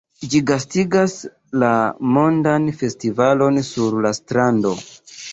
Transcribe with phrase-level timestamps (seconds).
[0.29, 1.11] Ĝi gastigas
[1.63, 1.73] la
[2.15, 4.73] Mondan Festivalon sur la Strando.